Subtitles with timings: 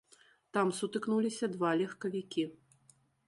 [0.55, 2.43] Там сутыкнуліся два легкавікі.